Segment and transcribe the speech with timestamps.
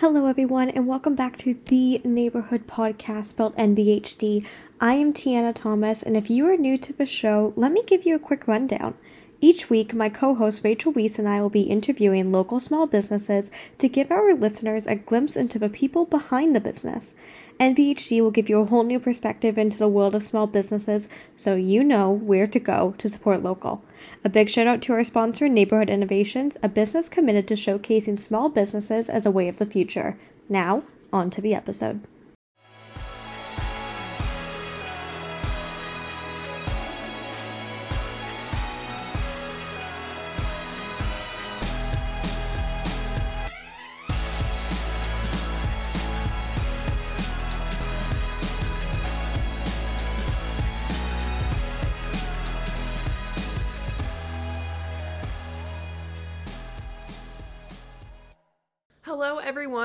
[0.00, 4.46] Hello, everyone, and welcome back to the Neighborhood Podcast spelled NBHD.
[4.80, 8.06] I am Tiana Thomas, and if you are new to the show, let me give
[8.06, 8.94] you a quick rundown.
[9.40, 13.50] Each week, my co host Rachel Weiss and I will be interviewing local small businesses
[13.78, 17.14] to give our listeners a glimpse into the people behind the business.
[17.60, 21.56] NBHD will give you a whole new perspective into the world of small businesses so
[21.56, 23.82] you know where to go to support local.
[24.24, 28.48] A big shout out to our sponsor, Neighborhood Innovations, a business committed to showcasing small
[28.48, 30.16] businesses as a way of the future.
[30.48, 32.00] Now, on to the episode.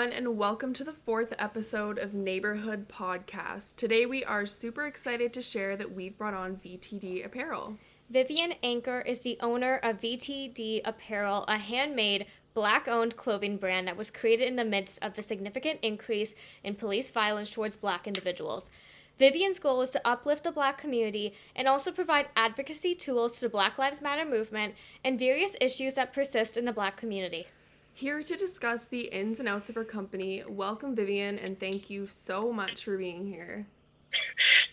[0.03, 3.77] Everyone, and welcome to the fourth episode of Neighborhood Podcast.
[3.77, 7.77] Today, we are super excited to share that we've brought on VTD Apparel.
[8.09, 13.95] Vivian Anchor is the owner of VTD Apparel, a handmade, black owned clothing brand that
[13.95, 18.69] was created in the midst of the significant increase in police violence towards black individuals.
[19.17, 23.49] Vivian's goal is to uplift the black community and also provide advocacy tools to the
[23.49, 27.47] Black Lives Matter movement and various issues that persist in the black community.
[27.95, 32.07] Here to discuss the ins and outs of her company, welcome Vivian, and thank you
[32.07, 33.67] so much for being here.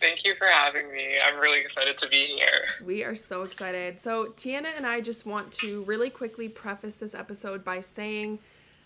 [0.01, 1.17] Thank you for having me.
[1.23, 2.65] I'm really excited to be here.
[2.83, 4.01] We are so excited.
[4.01, 8.39] So, Tiana and I just want to really quickly preface this episode by saying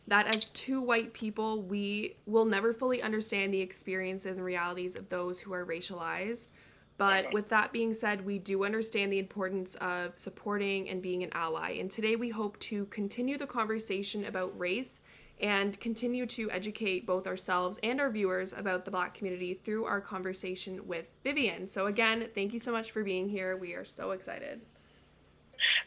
[0.08, 5.08] that as two white people, we will never fully understand the experiences and realities of
[5.10, 6.48] those who are racialized.
[6.96, 11.30] But with that being said, we do understand the importance of supporting and being an
[11.32, 11.72] ally.
[11.80, 15.00] And today we hope to continue the conversation about race
[15.40, 20.00] and continue to educate both ourselves and our viewers about the black community through our
[20.00, 21.66] conversation with Vivian.
[21.66, 23.56] So, again, thank you so much for being here.
[23.56, 24.60] We are so excited.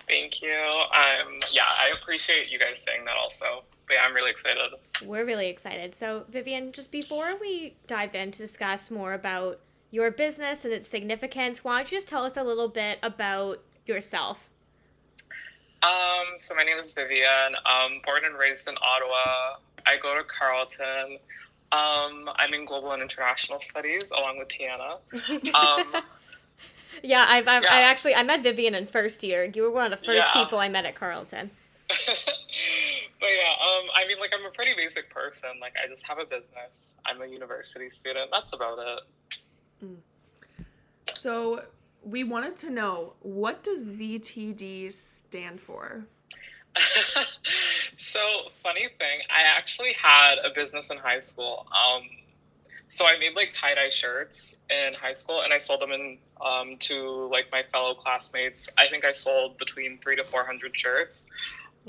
[0.08, 0.50] Thank you.
[0.52, 3.64] Um, yeah, I appreciate you guys saying that also.
[3.88, 4.74] But yeah, I'm really excited.
[5.06, 5.96] We're really excited.
[5.96, 9.62] So, Vivian, just before we dive in to discuss more about
[9.98, 11.64] your business and its significance.
[11.64, 14.48] Why don't you just tell us a little bit about yourself?
[15.82, 17.56] Um, so my name is Vivian.
[17.66, 19.56] I'm born and raised in Ottawa.
[19.88, 21.18] I go to Carleton.
[21.72, 25.00] Um, I'm in global and international studies along with Tiana.
[25.56, 26.04] Um,
[27.04, 27.74] yeah, I've, I've yeah.
[27.74, 29.52] I actually I met Vivian in first year.
[29.52, 30.44] You were one of the first yeah.
[30.44, 31.50] people I met at Carleton.
[31.88, 31.98] but
[33.22, 35.50] yeah, um, I mean, like I'm a pretty basic person.
[35.60, 36.94] Like I just have a business.
[37.04, 38.30] I'm a university student.
[38.32, 39.00] That's about it.
[39.84, 39.98] Mm.
[41.14, 41.64] So
[42.04, 46.06] we wanted to know what does VTD stand for?
[47.98, 48.20] so
[48.64, 51.68] funny thing, I actually had a business in high school.
[51.72, 52.04] Um,
[52.90, 56.18] so I made like tie dye shirts in high school, and I sold them in
[56.40, 58.70] um, to like my fellow classmates.
[58.78, 61.26] I think I sold between three to four hundred shirts.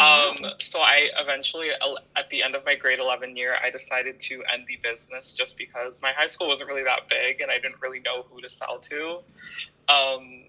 [0.00, 1.70] Um, so I eventually,
[2.16, 5.58] at the end of my grade 11 year, I decided to end the business just
[5.58, 8.48] because my high school wasn't really that big and I didn't really know who to
[8.48, 9.18] sell to.
[9.88, 10.44] Um,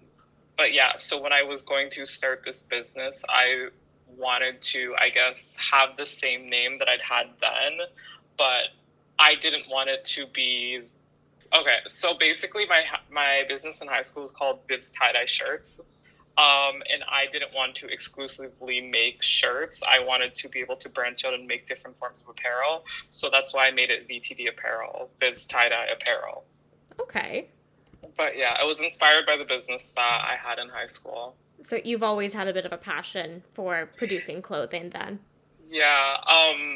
[0.56, 3.68] but yeah, so when I was going to start this business, I
[4.16, 7.86] wanted to, I guess, have the same name that I'd had then,
[8.36, 8.68] but
[9.18, 10.82] I didn't want it to be.
[11.54, 15.80] Okay, so basically, my my business in high school was called Bibs Tie Dye Shirts.
[16.38, 19.82] Um, and I didn't want to exclusively make shirts.
[19.86, 22.84] I wanted to be able to branch out and make different forms of apparel.
[23.10, 26.44] So that's why I made it VTD Apparel, Viv's Tie Dye Apparel.
[26.98, 27.48] Okay.
[28.16, 31.34] But yeah, I was inspired by the business that I had in high school.
[31.62, 35.18] So you've always had a bit of a passion for producing clothing then?
[35.70, 36.16] Yeah.
[36.26, 36.69] Um,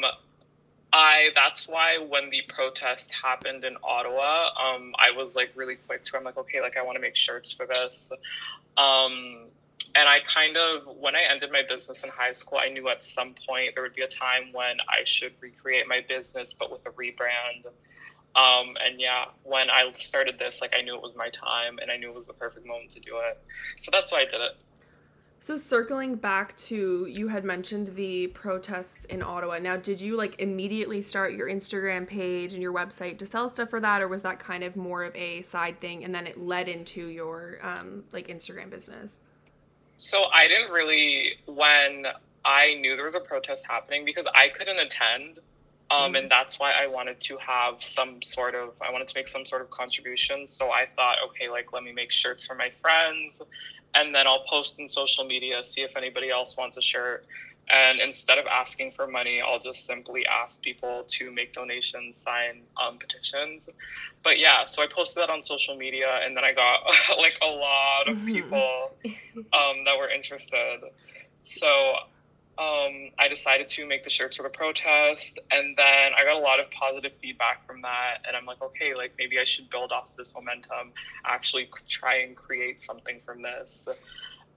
[1.35, 6.17] That's why when the protest happened in Ottawa, um, I was like really quick to
[6.17, 8.11] I'm like, okay, like I want to make shirts for this.
[8.77, 9.47] Um,
[9.95, 13.05] and I kind of, when I ended my business in high school, I knew at
[13.05, 16.85] some point there would be a time when I should recreate my business, but with
[16.87, 17.67] a rebrand.
[18.35, 21.91] Um, and yeah, when I started this, like I knew it was my time and
[21.91, 23.39] I knew it was the perfect moment to do it.
[23.81, 24.57] So that's why I did it.
[25.45, 29.59] So circling back to you had mentioned the protests in Ottawa.
[29.59, 33.69] Now, did you like immediately start your Instagram page and your website to sell stuff
[33.69, 36.41] for that, or was that kind of more of a side thing, and then it
[36.41, 39.19] led into your um, like Instagram business?
[39.99, 42.07] So I didn't really when
[42.47, 45.41] I knew there was a protest happening because I couldn't attend.
[45.91, 46.15] Um, mm-hmm.
[46.17, 49.45] and that's why I wanted to have some sort of I wanted to make some
[49.45, 50.47] sort of contribution.
[50.47, 53.43] So I thought, okay, like let me make shirts for my friends
[53.95, 57.27] and then I'll post in social media, see if anybody else wants a shirt.
[57.71, 62.61] And instead of asking for money, I'll just simply ask people to make donations, sign
[62.77, 63.71] um, petitions.
[64.23, 66.81] But yeah, so I posted that on social media, and then I got
[67.19, 68.27] like a lot of Mhm.
[68.27, 68.91] people
[69.55, 70.81] um, that were interested.
[71.43, 71.97] So
[72.59, 76.41] um, I decided to make the shirts for the protest, and then I got a
[76.41, 78.19] lot of positive feedback from that.
[78.27, 80.93] And I'm like, okay, like maybe I should build off of this momentum,
[81.25, 83.89] actually try and create something from this.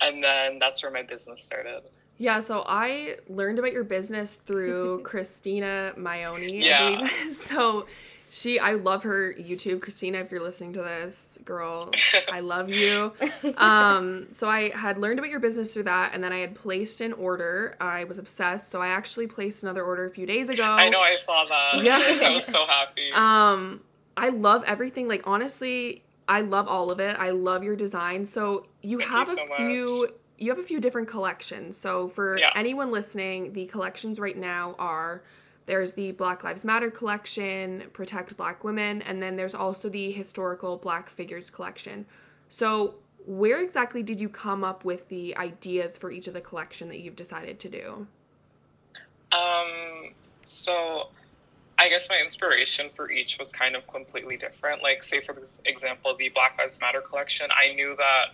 [0.02, 1.82] And then that's where my business started.
[2.20, 6.64] Yeah, so I learned about your business through Christina Maioni.
[6.64, 7.10] Yeah.
[7.34, 7.88] So
[8.30, 9.82] she I love her YouTube.
[9.82, 11.92] Christina, if you're listening to this, girl,
[12.32, 13.14] I love you.
[13.58, 17.02] Um, so I had learned about your business through that and then I had placed
[17.02, 17.76] an order.
[17.80, 20.64] I was obsessed, so I actually placed another order a few days ago.
[20.64, 21.84] I know I saw that.
[21.84, 21.98] Yeah.
[22.28, 23.12] I was so happy.
[23.14, 23.82] Um,
[24.18, 25.08] I love everything.
[25.08, 27.16] Like honestly, I love all of it.
[27.18, 28.26] I love your design.
[28.26, 30.12] So you Thank have you a so few much.
[30.38, 31.78] you have a few different collections.
[31.78, 32.52] So for Yeah.
[32.56, 35.24] anyone listening, the collections right now are
[35.68, 40.78] there's the Black Lives Matter collection, Protect Black Women, and then there's also the historical
[40.78, 42.06] Black Figures collection.
[42.50, 46.88] So where exactly did you come up with the ideas for each of the collection
[46.88, 48.08] that you've decided to do?
[49.34, 50.14] Um,
[50.46, 51.10] so
[51.78, 54.82] I guess my inspiration for each was kind of completely different.
[54.82, 58.28] Like, say for this example, the Black Lives Matter collection, I knew that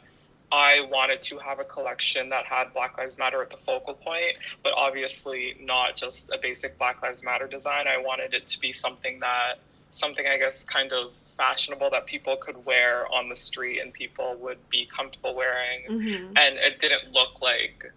[0.54, 4.34] I wanted to have a collection that had Black Lives Matter at the focal point,
[4.62, 7.88] but obviously not just a basic Black Lives Matter design.
[7.88, 9.56] I wanted it to be something that,
[9.90, 14.36] something I guess kind of fashionable that people could wear on the street and people
[14.42, 16.38] would be comfortable wearing Mm-hmm.
[16.38, 17.92] and it didn't look like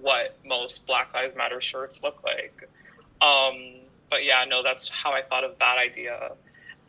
[0.00, 2.66] what most Black Lives Matter shirts look like.
[3.20, 3.74] Um,
[4.08, 6.32] but yeah, no, that's how I thought of that idea.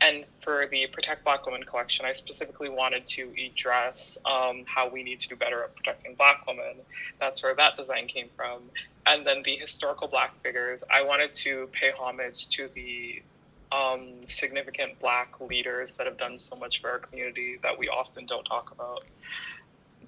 [0.02, 5.04] And for the Protect Black Women collection, I specifically wanted to address um, how we
[5.04, 6.74] need to do better at protecting Black women.
[7.20, 8.62] That's where that design came from.
[9.06, 13.22] And then the historical Black figures, I wanted to pay homage to the
[13.70, 18.26] um, significant Black leaders that have done so much for our community that we often
[18.26, 19.04] don't talk about.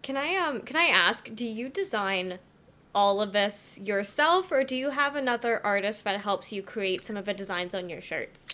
[0.03, 2.41] Can I um can I ask, do you design
[2.95, 7.17] all of this yourself or do you have another artist that helps you create some
[7.17, 8.45] of the designs on your shirts?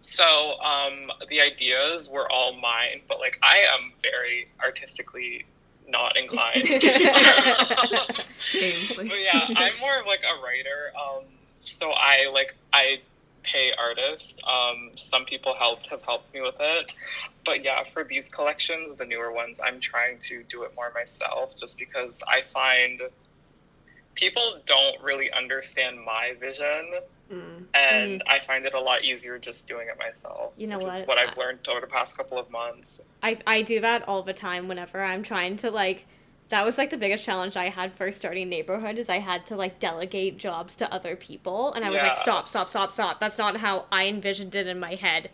[0.00, 5.44] So um, the ideas were all mine, but like I am very artistically
[5.88, 6.66] not inclined.
[8.40, 8.88] Same.
[8.96, 10.92] but yeah, I'm more of like a writer.
[10.96, 11.24] Um,
[11.62, 13.00] so I like I
[13.42, 14.36] pay artists.
[14.44, 16.90] Um, some people helped have helped me with it,
[17.44, 21.56] but yeah, for these collections, the newer ones, I'm trying to do it more myself,
[21.56, 23.00] just because I find
[24.14, 26.94] people don't really understand my vision
[27.32, 27.64] Mm.
[27.74, 30.52] and I find it a lot easier just doing it myself.
[30.56, 31.08] You know which is what?
[31.08, 33.00] what I- I've learned over the past couple of months.
[33.22, 36.06] I I do that all the time whenever I'm trying to like
[36.50, 39.56] that was like the biggest challenge I had first starting neighborhood is I had to
[39.56, 43.38] like delegate jobs to other people and I was like stop stop stop stop that's
[43.38, 45.30] not how I envisioned it in my head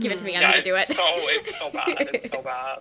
[0.00, 2.10] give it to me I'm yeah, gonna do it so it's so bad.
[2.12, 2.80] It's so bad.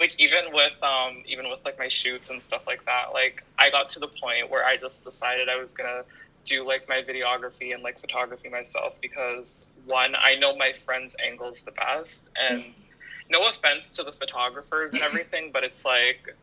[0.00, 3.70] Like even with um even with like my shoots and stuff like that, like I
[3.70, 6.02] got to the point where I just decided I was gonna
[6.44, 11.60] do like my videography and like photography myself because one, I know my friends' angles
[11.60, 12.64] the best and
[13.30, 16.34] no offense to the photographers and everything, but it's like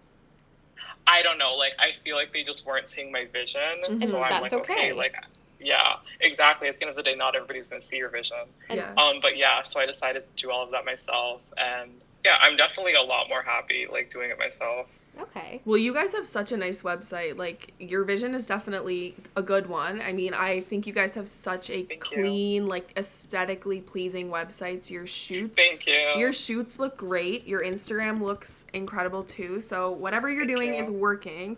[1.08, 3.62] I don't know, like I feel like they just weren't seeing my vision.
[3.88, 4.74] And So I'm that's like, okay.
[4.74, 5.16] okay, like
[5.60, 6.68] yeah, exactly.
[6.68, 8.38] At the end of the day, not everybody's gonna see your vision.
[8.70, 8.94] Yeah.
[8.98, 11.92] Um, but yeah, so I decided to do all of that myself, and
[12.26, 14.88] yeah, I'm definitely a lot more happy like doing it myself.
[15.20, 17.38] Okay Well, you guys have such a nice website.
[17.38, 20.02] Like your vision is definitely a good one.
[20.02, 22.18] I mean, I think you guys have such a Thank you.
[22.18, 24.90] clean, like aesthetically pleasing websites.
[24.90, 26.14] Your shoots Thank you.
[26.18, 27.46] your shoots look great.
[27.48, 29.62] Your Instagram looks incredible too.
[29.62, 30.82] So whatever you're Thank doing you.
[30.82, 31.58] is working.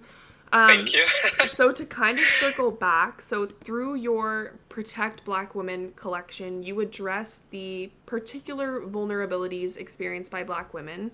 [0.52, 1.06] Um, Thank you.
[1.48, 7.40] so to kind of circle back, so through your Protect Black Women collection, you address
[7.50, 11.10] the particular vulnerabilities experienced by Black women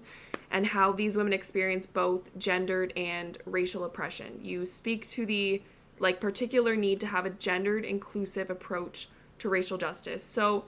[0.51, 4.39] and how these women experience both gendered and racial oppression.
[4.41, 5.62] You speak to the
[6.00, 10.24] like particular need to have a gendered inclusive approach to racial justice.
[10.24, 10.65] So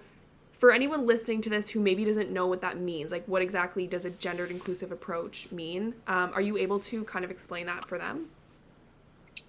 [0.60, 3.88] for anyone listening to this who maybe doesn't know what that means, like what exactly
[3.88, 5.96] does a gendered inclusive approach mean?
[6.08, 8.28] Um, are you able to kind of explain that for them?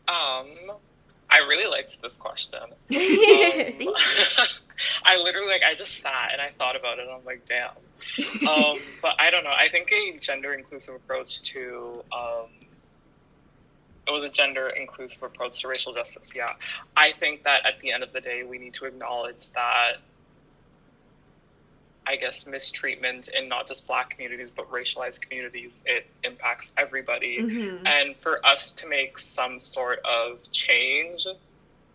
[0.08, 0.46] um,
[1.30, 2.60] I really liked this question.
[2.92, 3.94] Um, Thank you.
[5.04, 7.02] I literally like I just sat and I thought about it.
[7.02, 7.70] and I'm like, damn.
[8.48, 9.54] Um, but I don't know.
[9.56, 12.46] I think a gender inclusive approach to um,
[14.06, 16.32] it was a gender inclusive approach to racial justice.
[16.34, 16.52] Yeah,
[16.96, 19.98] I think that at the end of the day, we need to acknowledge that
[22.04, 25.80] I guess, mistreatment in not just black communities, but racialized communities.
[25.86, 27.38] It impacts everybody.
[27.38, 27.86] Mhm.
[27.86, 31.26] And for us to make some sort of change,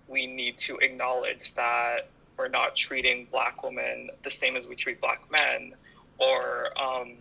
[0.08, 5.01] we need to acknowledge that we're not treating black women the same as we treat
[5.01, 5.74] black men
[6.17, 7.13] or um,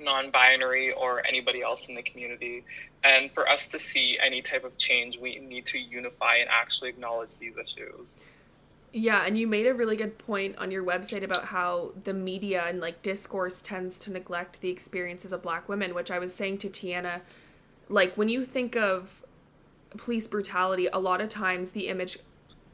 [0.00, 2.64] non binary or anybody else in the community.
[3.04, 6.90] And for us to see any type of change, we need to unify and actually
[6.90, 8.16] acknowledge these issues.
[8.92, 12.64] Yeah, and you made a really good point on your website about how the media
[12.66, 16.58] and like discourse tends to neglect the experiences of black women, which I was saying
[16.58, 17.20] to Tiana,
[17.88, 19.22] like when you think of
[19.96, 22.18] police brutality, a lot of times the image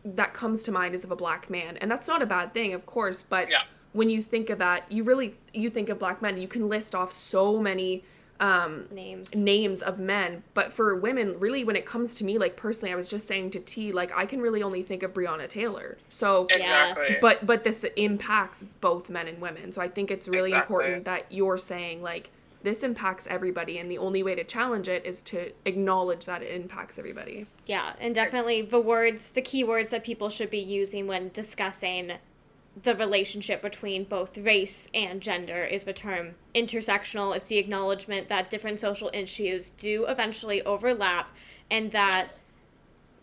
[0.05, 1.77] that comes to mind is of a black man.
[1.79, 3.63] And that's not a bad thing, of course, but Yeah.
[3.93, 6.95] when you think of that, you really you think of black men, you can list
[6.95, 8.03] off so many
[8.41, 9.33] um Names.
[9.37, 12.97] names of men but for women really when it comes to me like personally i
[12.97, 16.49] was just saying to t like i can really only think of breonna taylor so
[16.51, 16.89] Yeah.
[16.91, 17.19] Exactly.
[17.21, 20.75] but but this impacts both men and women so i think it's really Exactly.
[20.77, 22.31] important that you're saying like
[22.63, 26.55] this impacts everybody and the only way to challenge it is to acknowledge that it
[26.55, 31.07] impacts everybody Yeah, and definitely the words, the key words that people should be using
[31.07, 32.13] when discussing
[32.81, 37.37] the relationship between both race and gender is the term intersectional.
[37.37, 41.35] It's the acknowledgement that different social issues do eventually overlap
[41.71, 42.31] and that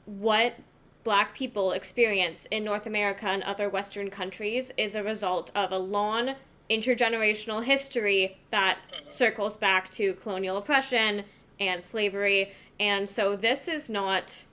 [0.05, 0.55] what
[1.03, 5.77] black people experience in North America and other Western countries is a result of a
[5.77, 6.35] long
[6.69, 11.23] intergenerational history that circles back to colonial oppression
[11.59, 12.51] and slavery.
[12.79, 14.45] And so this is not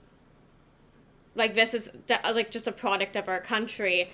[1.35, 4.09] like this is like just a product of our country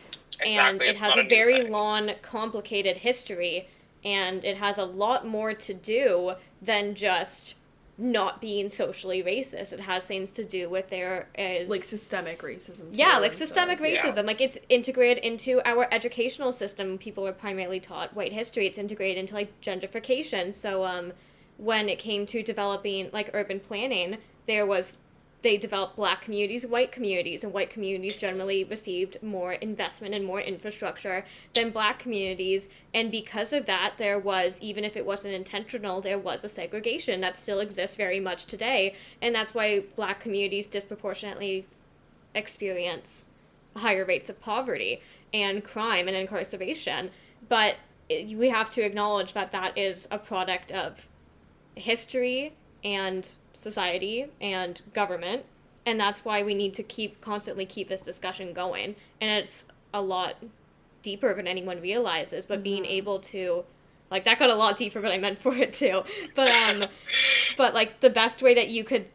[0.46, 1.72] and it it's has a a very thing.
[1.72, 3.70] long complicated history
[4.04, 7.56] and it has a lot more to do than just
[7.98, 9.72] not being socially racist.
[9.72, 13.46] It has things to do with there is like systemic racism yeah like and so-
[13.46, 14.02] systemic Yeah.
[14.02, 14.26] racism.
[14.26, 16.98] Like it's integrated into our educational system.
[16.98, 18.66] People are primarily taught white history.
[18.66, 20.54] It's integrated into like gentrification.
[20.54, 21.14] So um
[21.58, 24.98] when it came to developing like urban planning there was
[25.44, 30.42] they developed black communities white communities and white communities generally received more investment and more
[30.42, 31.24] infrastructure
[31.54, 36.18] than black communities and because of that there was even if it wasn't intentional there
[36.18, 41.68] was a segregation that still exists very much today and that's why black communities disproportionately
[42.34, 43.28] experience
[43.76, 45.02] higher rates of poverty
[45.34, 47.10] and crime and incarceration.
[47.50, 47.76] But
[48.10, 51.08] we have to acknowledge that that is a product of
[51.76, 55.46] history and society and government.
[55.86, 58.96] And that's why we need to keep constantly keep this discussion going.
[59.20, 60.36] And it's a lot
[61.02, 62.90] deeper than anyone realizes, but being Mhm.
[62.90, 63.66] able to
[64.10, 66.04] like that got a lot deeper than I meant for it too.
[66.36, 66.86] But um
[67.58, 69.08] but like the best way that you could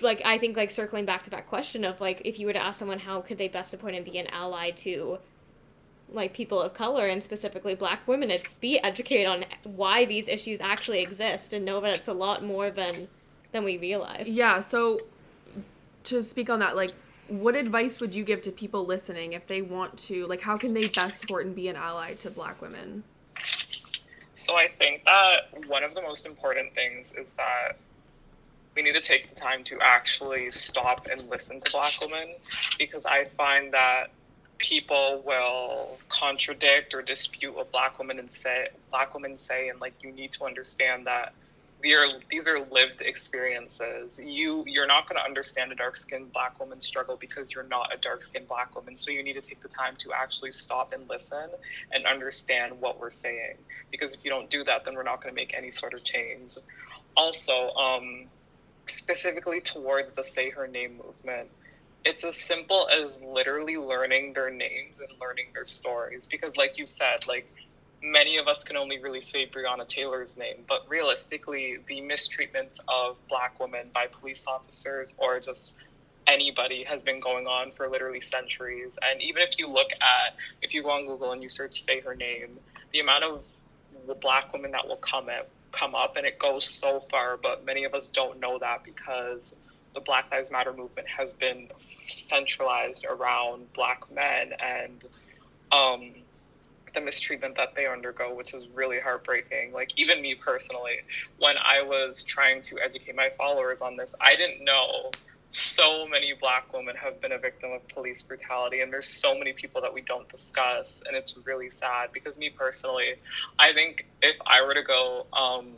[0.00, 2.62] like I think like circling back to that question of like if you were to
[2.62, 5.18] ask someone how could they best support and be an ally to
[6.12, 10.60] like people of color and specifically black women it's be educated on why these issues
[10.60, 13.08] actually exist and know that it's a lot more than
[13.52, 14.28] than we realize.
[14.28, 15.00] Yeah, so
[16.04, 16.92] to speak on that, like,
[17.28, 20.72] what advice would you give to people listening if they want to, like, how can
[20.72, 23.02] they best support and be an ally to Black women?
[24.34, 27.76] So I think that one of the most important things is that
[28.74, 32.36] we need to take the time to actually stop and listen to black women
[32.78, 34.10] because I find that
[34.60, 39.94] people will contradict or dispute what black women and say black women say and like
[40.02, 41.32] you need to understand that
[41.82, 44.18] these are these are lived experiences.
[44.22, 47.92] You you're not going to understand a dark skinned black woman's struggle because you're not
[47.94, 48.96] a dark skinned black woman.
[48.96, 51.48] So you need to take the time to actually stop and listen
[51.92, 53.56] and understand what we're saying.
[53.90, 56.04] Because if you don't do that, then we're not going to make any sort of
[56.04, 56.52] change.
[57.16, 58.26] Also, um,
[58.86, 61.48] specifically towards the Say Her Name movement,
[62.04, 66.26] it's as simple as literally learning their names and learning their stories.
[66.26, 67.50] Because, like you said, like
[68.02, 73.16] many of us can only really say Breonna Taylor's name, but realistically, the mistreatment of
[73.28, 75.72] black women by police officers or just
[76.26, 78.96] anybody has been going on for literally centuries.
[79.02, 82.00] And even if you look at, if you go on Google and you search Say
[82.00, 82.58] Her Name,
[82.92, 83.42] the amount of
[84.06, 87.64] the black women that will come at, come up and it goes so far, but
[87.64, 89.54] many of us don't know that because
[89.94, 91.68] the Black Lives Matter movement has been
[92.06, 95.04] centralized around black men and
[95.72, 96.10] um,
[96.94, 99.72] the mistreatment that they undergo, which is really heartbreaking.
[99.72, 101.00] Like, even me personally,
[101.38, 105.10] when I was trying to educate my followers on this, I didn't know
[105.52, 109.52] so many black women have been a victim of police brutality, and there's so many
[109.52, 113.14] people that we don't discuss, and it's really sad because, me personally,
[113.58, 115.72] I think if I were to go um,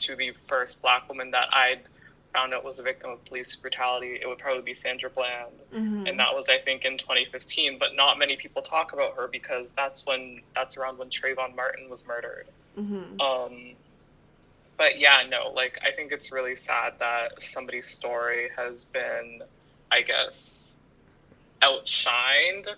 [0.00, 1.80] to the first black woman that I'd
[2.32, 5.52] found out was a victim of police brutality, it would probably be Sandra Bland.
[5.74, 6.06] Mm-hmm.
[6.06, 7.78] And that was, I think, in 2015.
[7.78, 11.88] But not many people talk about her because that's when that's around when Trayvon Martin
[11.88, 12.46] was murdered.
[12.78, 13.20] Mm-hmm.
[13.20, 13.74] Um,
[14.76, 19.42] but yeah, no, like I think it's really sad that somebody's story has been,
[19.90, 20.72] I guess,
[21.62, 22.68] outshined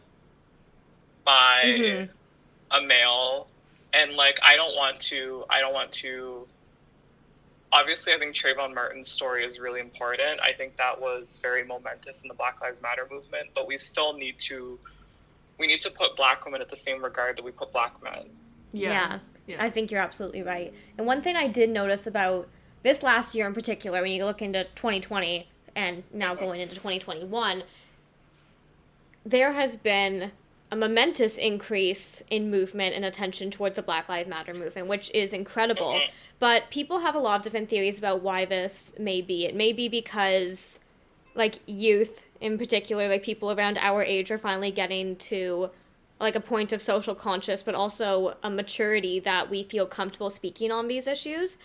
[1.24, 2.08] by Mhm.
[2.70, 3.48] a male,
[3.92, 6.46] and like I don't want to, I don't want to.
[7.72, 10.40] Obviously, I think Trayvon Martin's story is really important.
[10.42, 14.12] I think that was very momentous in the Black Lives Matter movement, but we still
[14.12, 14.78] need to,
[15.58, 18.24] we need to put Black women at the same regard that we put Black men.
[18.72, 19.18] Yeah.
[19.58, 20.72] I think you're absolutely right.
[20.96, 22.48] And one thing I did notice about
[22.82, 26.44] this last year in particular, when you look into 2020 and now mm-hmm.
[26.44, 27.62] going into 2021,
[29.24, 30.32] there has been
[30.72, 35.32] a momentous increase in movement and attention towards the Black Lives Matter movement, which is
[35.32, 35.94] incredible.
[35.94, 36.12] Mm-hmm.
[36.40, 39.44] But people have a lot of different theories about why this may be.
[39.44, 40.80] It may be because,
[41.34, 45.70] like, youth in particular, like people around our age, are finally getting to
[46.18, 50.70] like a point of social conscious, but also a maturity that we feel comfortable speaking
[50.70, 51.56] on these issues.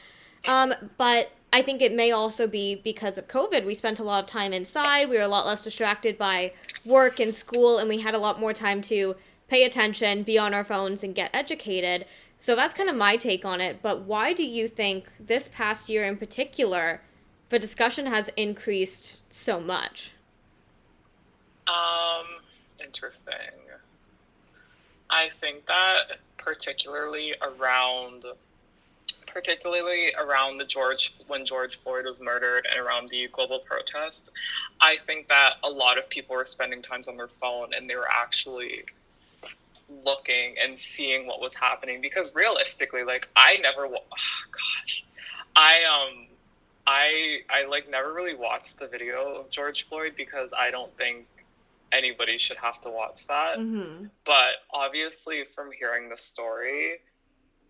[0.46, 3.65] Um, but I think it may also be because of COVID.
[3.65, 5.10] We spent a lot of time inside.
[5.10, 6.53] We were a lot less distracted by
[6.86, 9.15] work and school, and we had a lot more time to
[9.48, 12.05] pay attention, be on our phones, and get educated.
[12.39, 13.82] So that's kind of my take on it.
[13.82, 17.01] But why do you think this past year in particular,
[17.50, 20.12] the discussion has increased so much?
[21.68, 22.25] Um,
[22.84, 23.34] interesting.
[25.10, 28.25] I think that particularly around
[29.27, 34.30] particularly around the George when George Floyd was murdered and around the global protest,
[34.80, 37.96] I think that a lot of people were spending times on their phone and they
[37.96, 38.86] were actually
[40.04, 45.06] looking and seeing what was happening because realistically like I never wa- oh, gosh
[45.56, 46.27] I um
[46.88, 51.25] I I like never really watched the video of George Floyd because I don't think
[51.92, 53.58] anybody should have to watch that.
[53.58, 54.06] Mm-hmm.
[54.25, 57.00] But obviously, from hearing the story,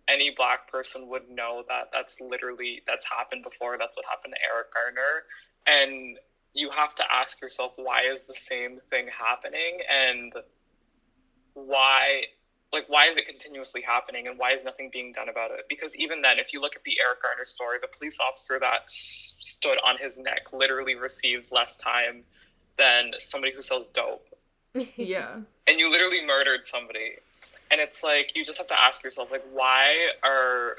[0.08, 3.78] any black person would know that that's literally that's happened before.
[3.78, 5.24] That's what happened to Eric Garner,
[5.66, 6.18] and
[6.52, 10.32] you have to ask yourself why is the same thing happening and
[11.56, 12.22] why
[12.72, 15.66] like why is it continuously happening and why is nothing being done about it?
[15.68, 18.82] Because even then if you look at the eric garner story the police officer that
[18.84, 22.22] s- stood on his neck literally received less time
[22.76, 24.26] than somebody who sells dope.
[24.96, 25.36] Yeah.
[25.66, 27.12] and you literally murdered somebody.
[27.70, 30.78] And it's like you just have to ask yourself like why are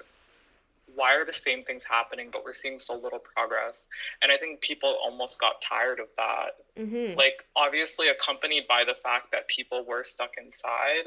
[0.98, 3.88] why are the same things happening but we're seeing so little progress
[4.24, 8.96] and i think people almost got tired of that hmm like obviously accompanied by the
[8.96, 11.06] fact that people were stuck inside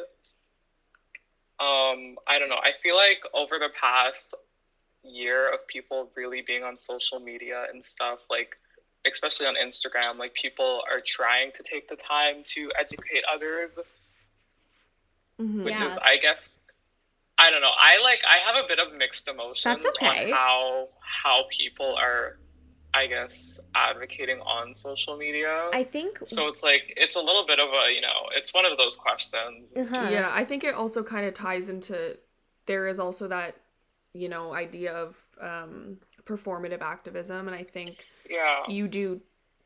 [1.60, 4.34] um i don't know i feel like over the past
[5.04, 8.56] year of people really being on social media and stuff like
[9.10, 13.78] especially on instagram like people are trying to take the time to educate others
[15.40, 15.62] Mm-hmm.
[15.62, 15.86] which Yeah.
[15.86, 16.50] is i guess
[17.40, 20.26] i don't know i like i have a bit of mixed emotions That's okay.
[20.26, 22.38] on how how people are
[22.92, 26.18] i guess advocating on social media I think.
[26.26, 28.96] so it's like it's a little bit of a you know it's one of those
[28.96, 30.08] questions uh-huh.
[30.10, 32.16] Yeah, I think it also kind of ties into
[32.66, 33.56] there is also that,
[34.12, 39.20] you know, idea of um performative activism and I think yeah you do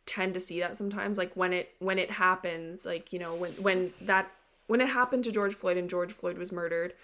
[0.06, 3.52] tend to see that sometimes like when it when it happens like you know when
[3.52, 4.30] when that
[4.66, 6.94] when it happened to George Floyd and George Floyd was murdered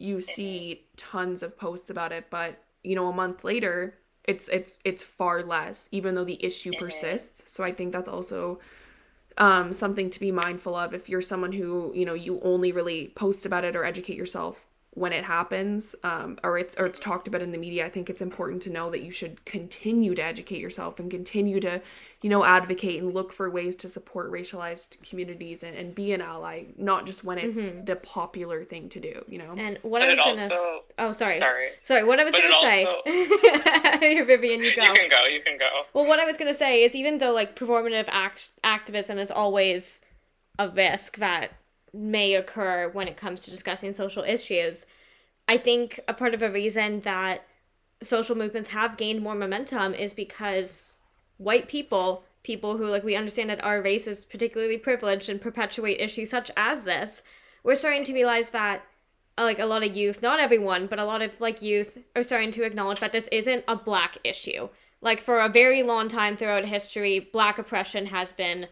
[0.00, 4.78] you see tons of posts about it but you know a month later it's it's
[4.84, 6.78] it's far less even though the issue Mhm.
[6.78, 8.60] persists so I think that's also
[9.38, 13.08] um something to be mindful of if you're someone who you know you only really
[13.14, 17.28] post about it or educate yourself when it happens um, or it's or it's talked
[17.28, 20.22] about in the media i think it's important to know that you should continue to
[20.22, 21.80] educate yourself and continue to
[22.22, 26.20] you know advocate and look for ways to support racialized communities and, and be an
[26.20, 27.86] ally not just when it's Mhm.
[27.86, 30.30] the popular thing to do you know And what but I was gonna.
[30.54, 31.34] also oh, sorry.
[31.34, 34.00] sorry Sorry, what I was But gonna say.
[34.00, 34.82] Here, Vivian, you go.
[34.82, 37.32] you can go you can go Well, what I was gonna say is even though
[37.32, 40.02] like performative act- activism is always
[40.58, 41.52] a risk that
[41.92, 44.86] may occur when it comes to discussing social issues,
[45.48, 47.46] I think a part of a reason that
[48.02, 50.98] social movements have gained more momentum is because
[51.36, 56.00] white people, people who like we understand that our race is particularly privileged and perpetuate
[56.00, 57.22] issues such as this,
[57.62, 58.82] we're starting to realize that
[59.36, 62.22] uh, like a lot of youth, not everyone, but a lot of like youth are
[62.22, 64.68] starting to acknowledge that this isn't a black issue.
[65.00, 68.66] Like for a very long time throughout history, black oppression has been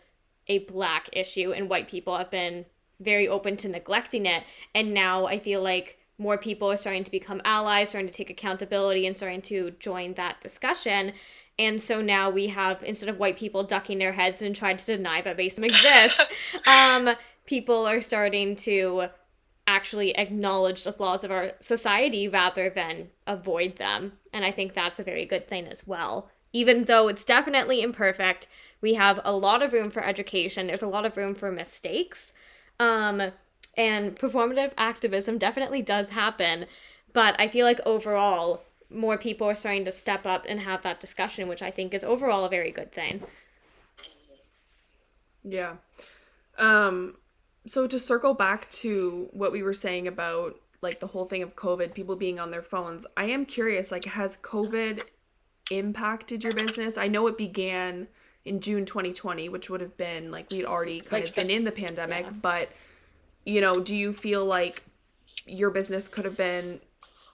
[0.47, 2.67] a black issue and white people have been
[3.01, 4.45] very open to neglecting it.
[4.75, 8.31] And now I feel like more people are starting to become allies, starting to take
[8.31, 11.13] accountability and starting to join that discussion.
[11.59, 14.87] and so now we have instead of white people ducking their heads and trying to
[14.87, 16.21] deny that racism exists
[16.67, 17.11] um,
[17.47, 19.07] people are starting to
[19.67, 25.01] actually acknowledge the flaws of our society rather than avoid them and i think that's
[25.01, 28.49] a very good thing as well even though it's definitely imperfect
[28.81, 32.33] we have a lot of room for education there's a lot of room for mistakes
[32.81, 33.33] um,
[33.77, 36.67] and performative activism definitely does happen
[37.13, 41.01] but i feel like overall more people are starting to step up and have that
[41.01, 43.23] discussion, which I think is overall a very good thing.
[45.45, 45.75] Yeah.
[46.59, 47.17] Um
[47.67, 51.57] so to circle back to what we were saying about like the whole thing of
[51.57, 55.03] COVID, people being on their phones, I am curious like has COVID
[55.71, 56.97] impacted your business?
[56.97, 58.09] I know it began
[58.49, 61.65] in June 2020, which would have been like we'd already kind like, of been in
[61.65, 62.31] the pandemic, yeah.
[62.31, 62.71] but
[63.45, 64.83] you know, do you feel like
[65.47, 66.81] your business could have been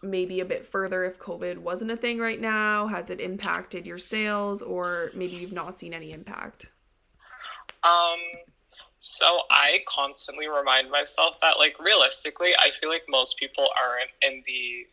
[0.03, 2.87] maybe a bit further if COVID wasn't a thing right now?
[2.88, 6.66] Has it impacted your sales or maybe you've not seen any impact?
[7.83, 8.18] Um
[9.00, 14.42] so I constantly remind myself that like realistically, I feel like most people aren't in
[14.46, 14.87] the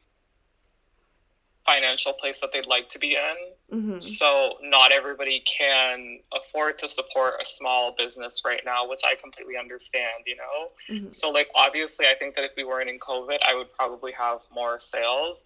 [1.72, 3.78] financial place that they'd like to be in.
[3.78, 4.00] Mm-hmm.
[4.00, 9.58] So not everybody can afford to support a small business right now, which I completely
[9.58, 10.72] understand, you know?
[10.90, 11.12] Mm-hmm.
[11.12, 14.40] So like obviously I think that if we weren't in COVID, I would probably have
[14.54, 15.46] more sales.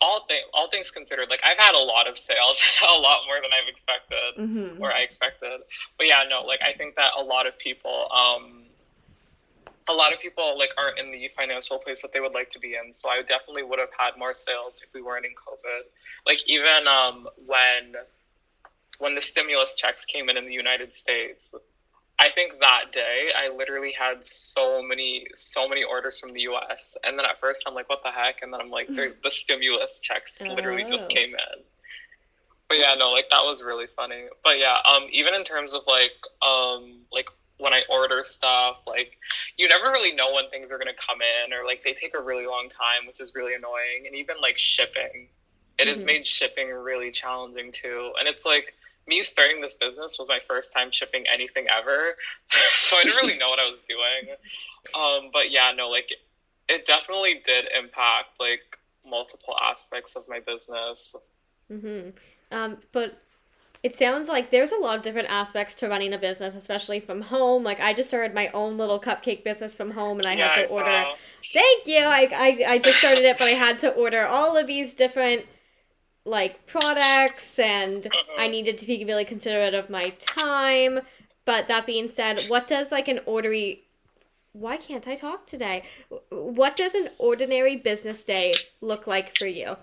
[0.00, 3.36] All things all things considered, like I've had a lot of sales, a lot more
[3.42, 4.82] than I've expected mm-hmm.
[4.82, 5.60] or I expected.
[5.98, 8.63] But yeah, no, like I think that a lot of people um
[9.88, 12.58] a lot of people like aren't in the financial place that they would like to
[12.58, 12.94] be in.
[12.94, 15.82] So I definitely would have had more sales if we weren't in COVID.
[16.26, 17.94] Like even um, when
[18.98, 21.52] when the stimulus checks came in in the United States,
[22.18, 26.96] I think that day I literally had so many so many orders from the U.S.
[27.04, 28.42] And then at first I'm like, what the heck?
[28.42, 30.90] And then I'm like, the stimulus checks literally oh.
[30.90, 31.62] just came in.
[32.68, 34.24] But yeah, no, like that was really funny.
[34.42, 38.82] But yeah, um, even in terms of like um, like when I order stuff.
[38.86, 39.18] Like,
[39.56, 42.14] you never really know when things are going to come in, or like they take
[42.18, 44.06] a really long time, which is really annoying.
[44.06, 45.28] And even like shipping,
[45.78, 45.94] it mm-hmm.
[45.94, 48.12] has made shipping really challenging too.
[48.18, 48.74] And it's like
[49.06, 52.16] me starting this business was my first time shipping anything ever,
[52.74, 54.36] so I didn't really know what I was doing.
[54.94, 56.10] Um, but yeah, no, like
[56.68, 61.14] it definitely did impact like multiple aspects of my business.
[61.70, 62.10] Mm-hmm.
[62.50, 63.20] Um, but
[63.84, 67.20] it sounds like there's a lot of different aspects to running a business, especially from
[67.20, 67.62] home.
[67.62, 70.66] Like I just started my own little cupcake business from home, and I yeah, had
[70.66, 70.90] to I order.
[70.90, 71.14] Saw.
[71.52, 71.98] Thank you.
[71.98, 75.44] I, I I just started it, but I had to order all of these different
[76.24, 78.40] like products, and uh-huh.
[78.40, 81.00] I needed to be really considerate of my time.
[81.44, 83.82] But that being said, what does like an ordery
[84.54, 85.82] why can't I talk today?
[86.30, 89.76] What does an ordinary business day look like for you?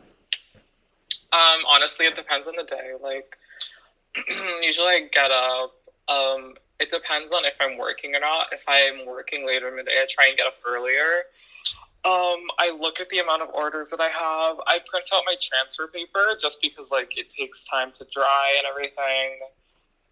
[1.34, 2.92] Um, honestly, it depends on the day.
[3.02, 3.38] Like,
[4.62, 5.74] usually I get up.
[6.08, 8.48] Um, it depends on if I'm working or not.
[8.52, 11.24] If I'm working later in the day, I try and get up earlier.
[12.04, 14.58] Um, I look at the amount of orders that I have.
[14.66, 18.66] I print out my transfer paper just because like it takes time to dry and
[18.68, 19.40] everything.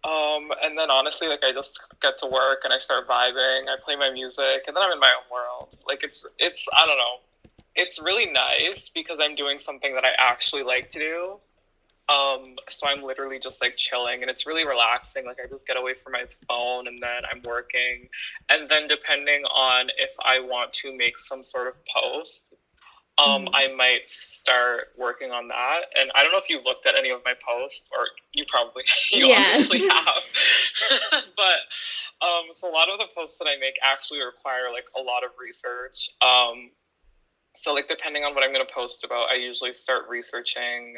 [0.04, 3.68] Um, and then honestly, like I just get to work and I start vibing.
[3.68, 5.76] I play my music, and then I'm in my own world.
[5.86, 7.16] Like it's it's I don't know.
[7.74, 11.40] It's really nice because I'm doing something that I actually like to do
[12.10, 15.26] um, so I'm literally just like chilling and it's really relaxing.
[15.26, 18.08] Like I just get away from my phone and then I'm working.
[18.48, 22.52] And then depending on if I want to make some sort of post,
[23.18, 23.54] um, mm-hmm.
[23.54, 25.82] I might start working on that.
[25.96, 28.82] And I don't know if you looked at any of my posts or you probably
[29.12, 29.70] you yes.
[29.70, 31.22] obviously have.
[31.36, 35.00] but um, so a lot of the posts that I make actually require like a
[35.00, 36.10] lot of research.
[36.22, 36.70] Um,
[37.54, 40.96] so like depending on what I'm going to post about, I usually start researching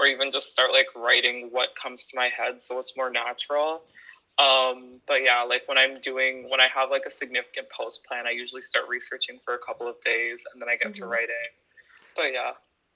[0.00, 3.82] or even just start like writing what comes to my head so it's more natural.
[4.38, 8.26] Um, but yeah, like when I'm doing when I have like a significant post plan,
[8.26, 11.02] I usually start researching for a couple of days and then I get mm-hmm.
[11.02, 11.34] to writing.
[12.16, 12.52] But yeah.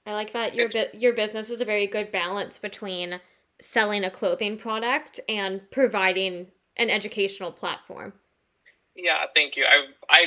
[0.07, 3.21] I like that your bu- your business is a very good balance between
[3.61, 8.13] selling a clothing product and providing an educational platform.
[8.95, 9.65] Yeah, thank you.
[9.69, 10.27] I I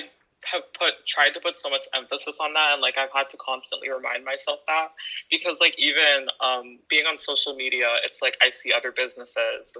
[0.52, 3.38] have put tried to put so much emphasis on that and like I've had to
[3.38, 4.90] constantly remind myself that
[5.30, 9.76] because like even um, being on social media it's like I see other businesses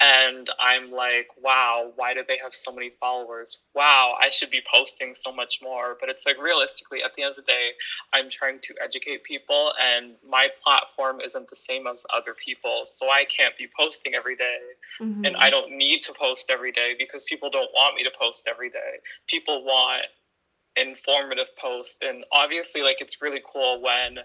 [0.00, 3.58] and I'm like wow why do they have so many followers?
[3.74, 5.96] Wow I should be posting so much more.
[6.00, 7.70] But it's like realistically at the end of the day
[8.12, 13.06] I'm trying to educate people and my platform isn't the same as other people so
[13.10, 14.58] I can't be posting every day.
[15.00, 15.24] Mm-hmm.
[15.24, 18.48] and I don't need to post every day because people don't want me to post
[18.48, 18.98] every day.
[19.28, 20.06] People want
[20.76, 24.18] informative posts and obviously like it's really cool when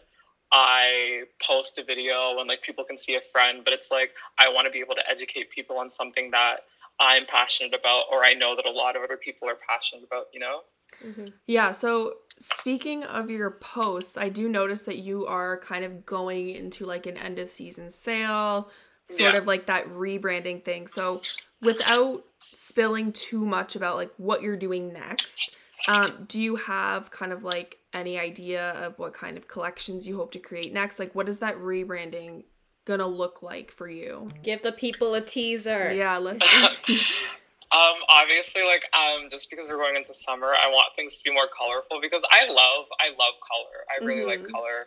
[0.53, 4.49] I post a video and like people can see a friend, but it's like I
[4.49, 6.57] want to be able to educate people on something that
[6.99, 10.27] I'm passionate about or I know that a lot of other people are passionate about,
[10.31, 10.59] you know?
[11.03, 11.25] Mm-hmm.
[11.47, 16.49] Yeah, so speaking of your posts, I do notice that you are kind of going
[16.49, 18.69] into like an end of season sale,
[19.09, 19.37] sort yeah.
[19.37, 20.85] of like that rebranding thing.
[20.85, 21.23] So
[21.63, 25.55] without spilling too much about like what you're doing next,
[25.87, 30.17] um, do you have kind of like any idea of what kind of collections you
[30.17, 30.99] hope to create next?
[30.99, 32.43] Like what is that rebranding
[32.85, 34.29] gonna look like for you?
[34.43, 35.93] Give the people a teaser.
[35.93, 36.45] Yeah, let's
[37.73, 41.33] Um, obviously, like, um, just because we're going into summer, I want things to be
[41.33, 43.81] more colorful because I love, I love color.
[43.89, 44.43] I really mm-hmm.
[44.43, 44.85] like color.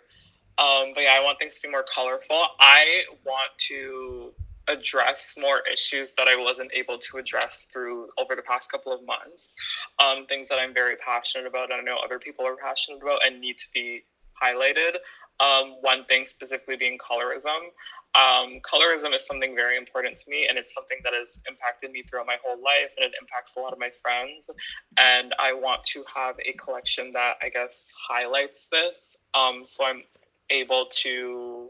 [0.59, 2.46] Um, but yeah, I want things to be more colorful.
[2.61, 4.32] I want to
[4.68, 9.05] address more issues that I wasn't able to address through over the past couple of
[9.05, 9.55] months.
[10.02, 13.40] Um, things that I'm very passionate about, I know other people are passionate about, and
[13.40, 14.05] need to be
[14.42, 14.96] highlighted.
[15.38, 17.70] Um, one thing specifically being colorism.
[18.14, 22.02] Um, colorism is something very important to me, and it's something that has impacted me
[22.02, 24.48] throughout my whole life, and it impacts a lot of my friends.
[24.96, 29.16] And I want to have a collection that I guess highlights this.
[29.35, 30.02] Um, so I'm
[30.48, 31.68] able to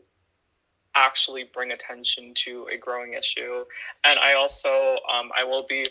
[0.97, 3.65] actually bring attention to a growing issue.
[4.05, 5.85] And I also um, I will be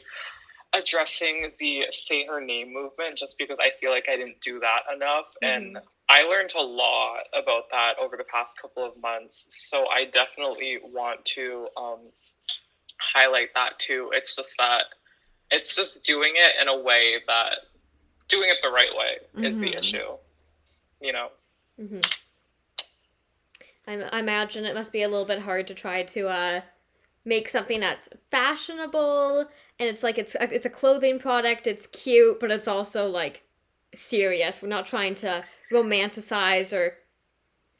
[0.73, 4.81] addressing the say her name movement just because I feel like I didn't do that
[4.93, 5.45] enough mm-hmm.
[5.45, 9.45] and I learned a lot about that over the past couple of months.
[9.49, 11.99] So I definitely want to um,
[12.97, 14.11] highlight that too.
[14.13, 14.83] It's just that
[15.51, 17.57] it's just doing it in a way that
[18.27, 19.43] doing it the right way mm-hmm.
[19.45, 19.79] is the mm-hmm.
[19.79, 20.17] issue.
[21.01, 21.27] You know.
[21.81, 21.99] Mm-hmm.
[23.87, 26.61] I, I imagine it must be a little bit hard to try to uh,
[27.23, 29.45] make something that's fashionable
[29.79, 31.67] and it's like it's it's a clothing product.
[31.67, 33.43] It's cute, but it's also like
[33.93, 34.61] serious.
[34.61, 36.97] We're not trying to romanticize or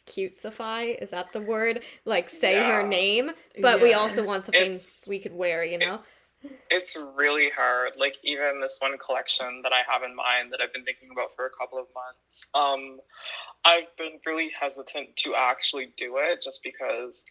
[0.06, 2.72] cutesify is that the word like say yeah.
[2.72, 3.84] her name but yeah.
[3.84, 6.00] we also want something it's, we could wear you know
[6.70, 10.74] it's really hard like even this one collection that i have in mind that i've
[10.74, 13.00] been thinking about for a couple of months um
[13.66, 17.26] i've been really hesitant to actually do it just because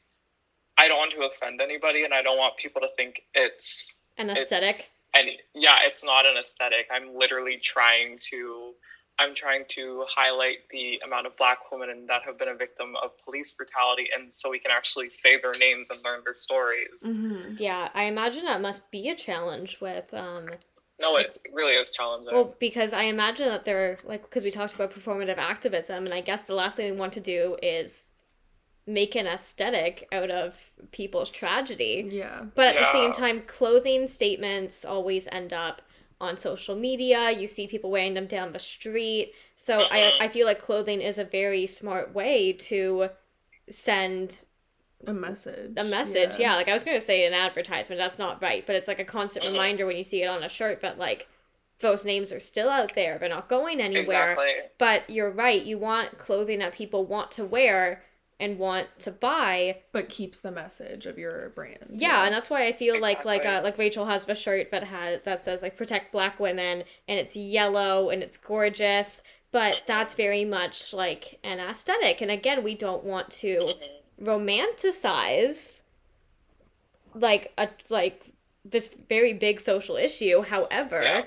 [0.78, 4.30] i don't want to offend anybody and i don't want people to think it's an
[4.30, 4.76] aesthetic?
[4.76, 6.86] it's, and yeah it's not an aesthetic.
[6.92, 8.72] I'm literally trying to
[9.18, 13.10] I'm trying to highlight the amount of black women that have been a victim of
[13.24, 17.02] police brutality, and so we can actually say their names and learn their stories.
[17.04, 17.56] Mm-hmm.
[17.58, 20.12] Yeah, I imagine that must be a challenge with.
[20.12, 20.50] Um,
[21.00, 22.34] no, it really is challenging.
[22.34, 26.20] Well, because I imagine that they're like because we talked about performative activism, and I
[26.20, 28.10] guess the last thing we want to do is
[28.86, 32.08] make an aesthetic out of people's tragedy.
[32.10, 32.44] Yeah.
[32.54, 32.80] But at yeah.
[32.80, 35.82] the same time, clothing statements always end up
[36.20, 37.30] on social media.
[37.30, 39.32] You see people wearing them down the street.
[39.56, 40.22] So I, mm-hmm.
[40.22, 43.10] I feel like clothing is a very smart way to
[43.68, 44.44] send
[45.06, 45.72] a message.
[45.76, 46.50] A message, yeah.
[46.50, 46.56] yeah.
[46.56, 49.44] Like I was gonna say an advertisement, that's not right, but it's like a constant
[49.44, 49.52] mm-hmm.
[49.54, 51.28] reminder when you see it on a shirt, but like
[51.80, 53.18] those names are still out there.
[53.18, 54.32] They're not going anywhere.
[54.32, 54.52] Exactly.
[54.78, 58.02] But you're right, you want clothing that people want to wear
[58.40, 62.24] and want to buy but keeps the message of your brand yeah, yeah.
[62.24, 63.32] and that's why i feel exactly.
[63.32, 66.40] like like uh, like rachel has a shirt that has that says like protect black
[66.40, 72.30] women and it's yellow and it's gorgeous but that's very much like an aesthetic and
[72.30, 74.26] again we don't want to mm-hmm.
[74.26, 75.82] romanticize
[77.14, 78.32] like a like
[78.64, 81.22] this very big social issue however yeah.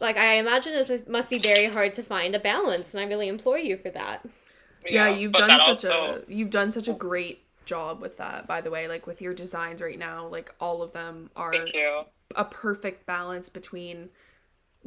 [0.00, 3.28] like i imagine it must be very hard to find a balance and i really
[3.28, 4.24] implore you for that
[4.88, 6.22] yeah, you've done such also...
[6.28, 9.32] a you've done such a great job with that by the way like with your
[9.34, 11.54] designs right now like all of them are
[12.34, 14.08] a perfect balance between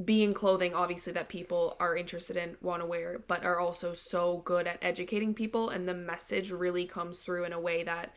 [0.04, 4.42] being clothing obviously that people are interested in want to wear but are also so
[4.44, 8.12] good at educating people and the message really comes through in a way that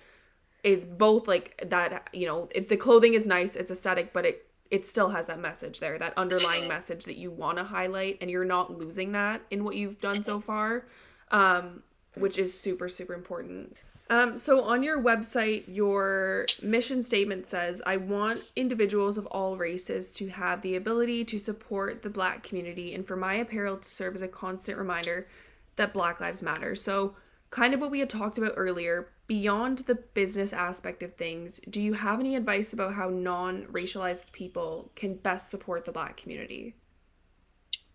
[0.64, 4.48] is both like that you know if the clothing is nice it's aesthetic but it
[4.70, 6.70] it still has that message there that underlying mm-hmm.
[6.70, 10.24] message that you want to highlight and you're not losing that in what you've done
[10.24, 10.86] so far
[11.30, 11.82] um,
[12.14, 13.78] which is super, super important.
[14.08, 20.12] Um, so on your website, your mission statement says, I want individuals of all races
[20.12, 24.14] to have the ability to support the black community and for my apparel to serve
[24.14, 25.26] as a constant reminder
[25.74, 26.74] that Black Lives Matter.
[26.74, 27.16] So,
[27.50, 31.80] kind of what we had talked about earlier, beyond the business aspect of things, do
[31.80, 36.74] you have any advice about how non racialized people can best support the black community?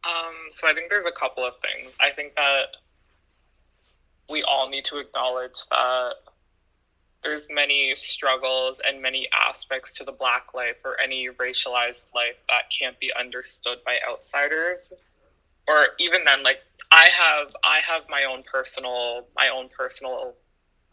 [0.03, 1.91] Um, so, I think there's a couple of things.
[1.99, 2.77] I think that
[4.31, 6.13] we all need to acknowledge that
[7.23, 12.63] there's many struggles and many aspects to the black life or any racialized life that
[12.77, 14.91] can't be understood by outsiders
[15.67, 16.59] or even then like
[16.91, 20.33] i have i have my own personal my own personal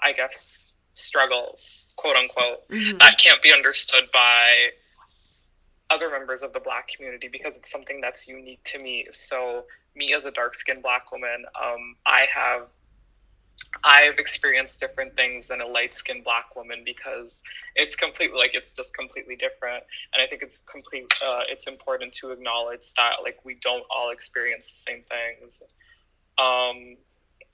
[0.01, 2.99] i guess struggles quote unquote Mhm.
[3.01, 4.73] that can't be understood by
[5.91, 10.13] other members of the black community because it's something that's unique to me so me
[10.13, 12.67] as a dark skinned black woman um, i have
[13.85, 17.43] i've experienced different things than a light skinned black woman because
[17.77, 19.83] it's completely like it's just completely different.
[20.13, 24.11] And i think it's complete uh, it's important to acknowledge that like we don't all
[24.11, 25.61] experience the same things.
[26.39, 26.97] Um,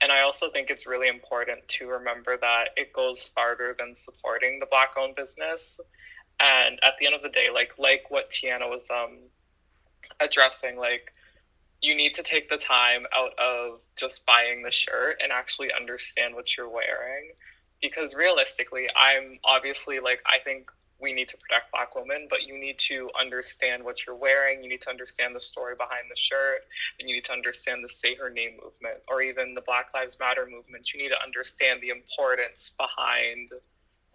[0.01, 4.59] and i also think it's really important to remember that it goes farther than supporting
[4.59, 5.79] the black owned business.
[6.39, 9.17] And at the end of the day like like what tiana was um
[10.19, 11.11] addressing like
[11.85, 16.33] you need to take the time out of just buying the shirt and actually understand
[16.33, 17.31] what you're wearing.
[17.81, 22.57] Because realistically i'm obviously like i think we need to protect black women but you
[22.57, 24.63] need to understand what you're wearing.
[24.63, 26.61] You need to understand the story behind the shirt
[26.99, 30.17] and you need to understand the say her name movement or even the black lives
[30.19, 30.93] matter movement.
[30.93, 33.49] You need to understand the importance behind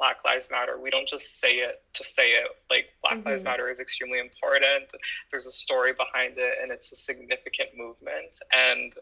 [0.01, 0.81] black lives matter.
[0.81, 2.49] We don't just say it to say it.
[2.71, 3.45] Like black lives Mhm.
[3.51, 4.91] matter is extremely important.
[5.31, 8.41] There's a story behind it and it's a significant movement.
[8.53, 8.95] And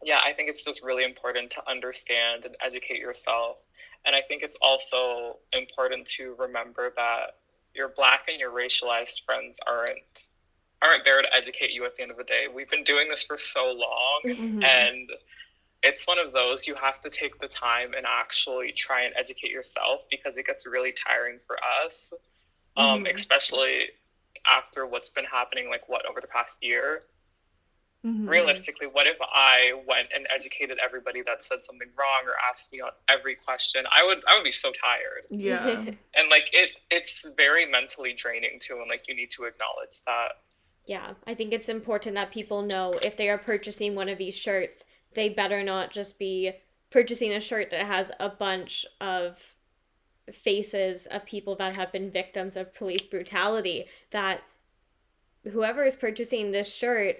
[0.00, 3.56] yeah i think it's just really important to understand and educate yourself.
[4.04, 7.38] And i think it's also important to remember that
[7.74, 9.98] your black and your racialized friends aren't
[10.82, 12.46] aren't there to educate you at the end of the day.
[12.46, 14.64] We've been doing this for so long Mhm.
[14.64, 15.10] and
[15.82, 19.50] it's one of those you have to take the time and actually try and educate
[19.50, 22.12] yourself because it gets really tiring for us
[22.76, 23.14] um, Mhm.
[23.14, 23.90] especially
[24.46, 27.02] after what's been happening like what over the past year
[28.04, 28.28] Mhm.
[28.28, 32.80] realistically what if i went and educated everybody that said something wrong or asked me
[32.80, 35.82] on every question i would i would be so tired Yeah.
[36.14, 40.32] and like it it's very mentally draining too and like you need to acknowledge that
[40.86, 44.34] Yeah, I think it's important that people know if they are purchasing one of these
[44.34, 46.52] shirts, they better not just be
[46.90, 49.36] purchasing a shirt that has a bunch of
[50.32, 53.86] faces of people that have been victims of police brutality.
[54.10, 54.42] That
[55.50, 57.16] whoever is purchasing this shirt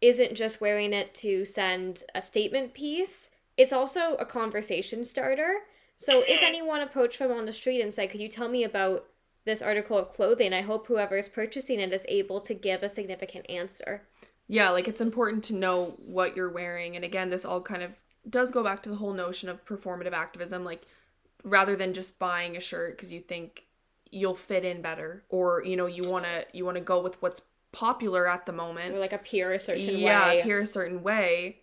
[0.00, 5.56] isn't just wearing it to send a statement piece, it's also a conversation starter.
[5.96, 6.44] So if mm-hmm.
[6.44, 9.06] anyone approached them on the street and said, Could you tell me about
[9.44, 10.52] this article of clothing?
[10.52, 14.02] I hope whoever is purchasing it is able to give a significant answer.
[14.48, 16.96] Yeah, like it's important to know what you're wearing.
[16.96, 17.92] And again, this all kind of
[18.28, 20.64] does go back to the whole notion of performative activism.
[20.64, 20.86] Like,
[21.44, 23.64] rather than just buying a shirt because you think
[24.10, 28.26] you'll fit in better, or you know, you wanna you wanna go with what's popular
[28.28, 28.94] at the moment.
[28.94, 30.36] Or like appear a certain yeah, way.
[30.36, 31.58] Yeah appear a certain way.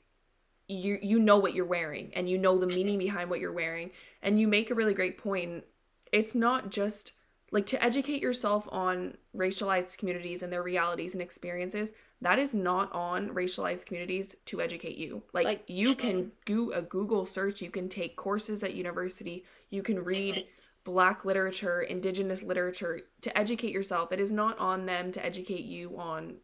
[0.68, 3.90] You you know what you're wearing, and you know the meaning behind what you're wearing,
[4.22, 5.64] and you make a really great point.
[6.12, 7.14] It's not just
[7.52, 12.92] like to educate yourself on racialized communities and their realities and experiences that is not
[12.94, 15.22] on racialized communities to educate you.
[15.34, 19.84] Like, Like- you can do a google search you can take courses at university you
[19.84, 20.46] can read
[20.86, 24.12] black literature indigenous literature to educate yourself.
[24.12, 26.36] It is not on them to educate you on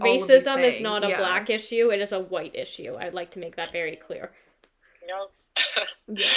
[0.00, 1.18] all of these Racism is not a yeah.
[1.18, 2.96] black issue, it is a white issue.
[2.98, 4.32] I'd like to make that very clear.
[5.06, 5.26] you
[6.08, 6.26] yeah.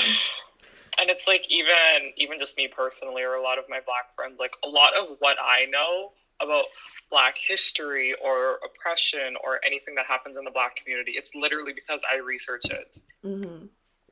[0.98, 4.40] And it's like even even just me personally or a lot of my black friends
[4.40, 6.64] like a lot of what i know about
[7.10, 12.02] black history or oppression or anything that happens in the black community it's literally because
[12.12, 13.66] i research it mm-hmm.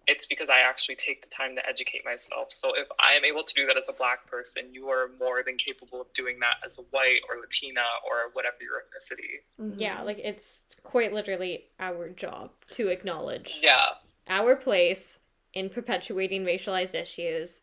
[0.08, 3.43] it's because i actually take the time to educate myself so if i am able
[3.43, 6.56] to do that as a black person you are more than capable of doing that
[6.65, 9.79] as a white or latina or whatever your ethnicity Mm-hmm.
[9.79, 13.86] Yeah, like it's quite literally our job to acknowledge yeah
[14.27, 15.19] our place
[15.53, 17.62] in perpetuating racialized issues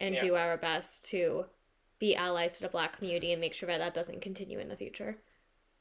[0.00, 0.20] and Yeah.
[0.20, 1.46] do our best to
[1.98, 4.76] be allies to the black community and make sure that that doesn't continue in the
[4.76, 5.18] future.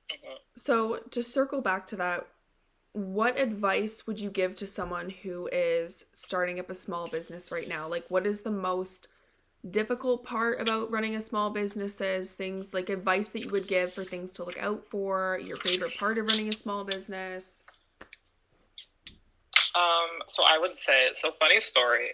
[0.09, 0.39] Mhm.
[0.55, 2.27] So, to circle back to that,
[2.93, 7.67] what advice would you give to someone who is starting up a small business right
[7.67, 7.87] now?
[7.87, 9.07] Like, what is the most
[9.69, 12.01] difficult part about running a small business?
[12.01, 15.57] Is things like advice that you would give for things to look out for, your
[15.57, 17.63] favorite part of running a small business?
[19.75, 22.09] Um, so I would say, so funny story.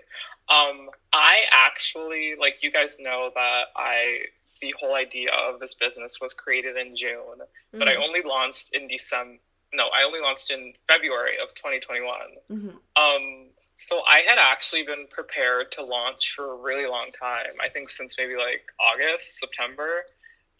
[0.49, 4.25] Um, I actually, like you guys know that I,
[4.61, 8.03] the whole idea of this business was created in June, but I Mhm.
[8.03, 9.39] only launched in December.
[9.71, 12.37] No, I only launched in February of 2021.
[12.51, 12.77] Mm-hmm.
[12.95, 17.53] Um, so I had actually been prepared to launch for a really long time.
[17.59, 20.05] I think since maybe like August, September.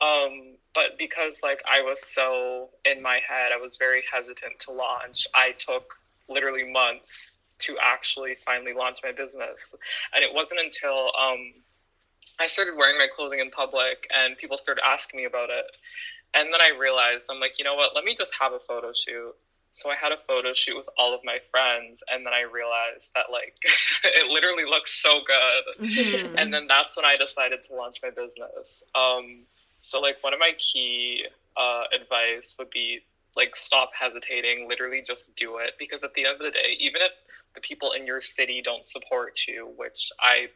[0.02, 4.72] Um, but because like I was so in my head, I was very hesitant to
[4.72, 5.28] launch.
[5.36, 5.96] I took
[6.28, 7.33] literally months
[7.64, 9.74] to actually finally launch my business.
[10.14, 11.53] And it wasn't until um,
[12.39, 15.66] I started wearing my clothing in public and people started asking me about it.
[16.34, 17.91] And then I realized, I'm like, you know what?
[17.95, 19.34] Let me just have a photo shoot.
[19.76, 23.09] So I had a photo shoot with all of my friends, and then I realized
[23.16, 23.55] that like
[24.03, 25.88] it literally looks so good.
[25.89, 26.36] Mhm.
[26.38, 28.84] And then that's when I decided to launch my business.
[28.93, 29.45] Um,
[29.82, 31.26] so like one of my key
[31.57, 33.01] uh, advice would be
[33.36, 35.74] like stop hesitating, literally just do it.
[35.80, 37.11] Because at the end of the day, even if
[37.56, 40.49] the people in your city don't support you, which I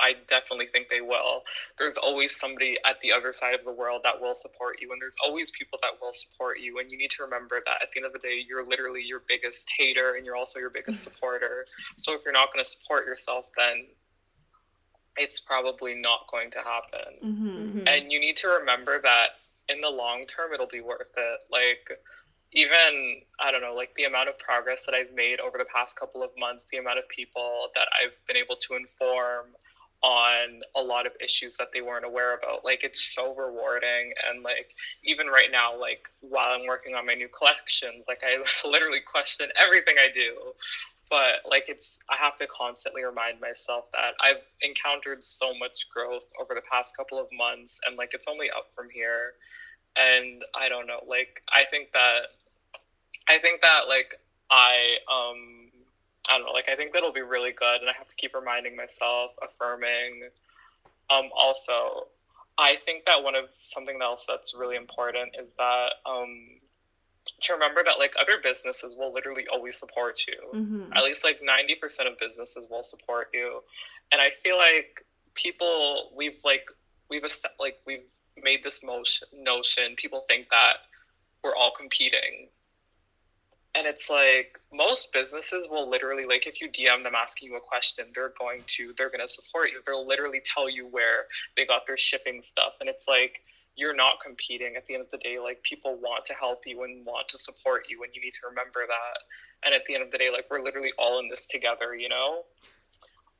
[0.00, 1.44] I definitely think they will.
[1.78, 5.00] There's always somebody at the other side of the world that will support you, and
[5.00, 6.80] there's always people that will support you.
[6.80, 9.22] And you need to remember that at the end of the day, you're literally your
[9.28, 11.64] biggest hater, and you're also your biggest supporter.
[11.96, 13.86] So if you're not going to support yourself, then
[15.16, 17.14] it's probably not going to happen.
[17.22, 17.84] Mhm.
[17.84, 17.88] Mhm.
[17.88, 19.38] And you need to remember that
[19.68, 21.40] in the long term, it'll be worth it.
[21.48, 22.00] Like,
[22.54, 25.96] even, I don't know, like the amount of progress that I've made over the past
[25.96, 29.46] couple of months, the amount of people that I've been able to inform
[30.02, 32.64] on a lot of issues that they weren't aware about.
[32.64, 34.12] Like, it's so rewarding.
[34.28, 38.36] And, like, even right now, like, while I'm working on my new collections, like, I
[38.68, 40.52] literally question everything I do
[41.10, 46.26] but like it's i have to constantly remind myself that i've encountered so much growth
[46.40, 49.34] over the past couple of months and like it's only up from here
[49.96, 52.34] and i don't know like i think that
[53.28, 54.20] i think that like
[54.50, 55.70] i um
[56.28, 58.34] i don't know like i think that'll be really good and i have to keep
[58.34, 60.28] reminding myself affirming.
[61.10, 62.08] Um also
[62.58, 66.60] i think that one of something else that's really important is that um
[67.42, 70.38] to remember that like other businesses will literally always support you.
[70.54, 70.96] Mhm.
[70.96, 73.62] at least like 90% of businesses will support you.
[74.12, 75.04] And i feel like
[75.34, 76.66] people we've like
[77.10, 77.24] we've
[77.58, 78.04] like we've
[78.42, 80.74] made this motion notion people think that
[81.42, 82.48] we're all competing
[83.74, 87.60] and it's like most businesses will literally like if you dm them asking you a
[87.60, 89.80] question they're going to they're going to support you.
[89.86, 92.74] They'll literally tell you where they got their shipping stuff.
[92.80, 93.40] And it's like
[93.76, 95.38] you're not competing at the end of the day.
[95.38, 98.48] Like people want to help you and want to support you and you need to
[98.48, 99.66] remember that.
[99.66, 102.08] And at the end of the day like we're literally all in this together you
[102.08, 102.42] know?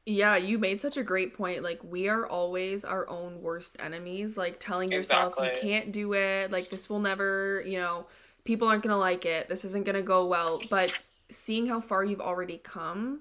[0.06, 1.62] Yeah, you made such a great point.
[1.62, 4.36] Like, we are always our own worst enemies.
[4.36, 8.04] Like, telling yourself you can't do it, like, this will never, you know,
[8.44, 10.60] people aren't gonna like it, this isn't gonna go well.
[10.70, 10.90] But
[11.30, 13.20] seeing how far you've already come,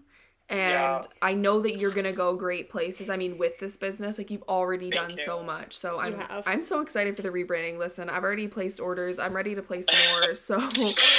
[0.50, 1.02] and Yeah.
[1.22, 3.10] I know that you're gonna go great places.
[3.10, 5.24] I mean, with this business, like, you've already Thank done you.
[5.24, 5.76] so much.
[5.78, 6.22] So I'm.
[6.46, 7.78] I'm so excited for the rebranding.
[7.78, 9.20] Listen, I've already placed orders.
[9.20, 10.36] I'm ready to place more.
[10.36, 10.58] So